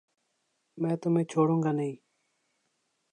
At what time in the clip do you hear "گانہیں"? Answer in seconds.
1.63-1.95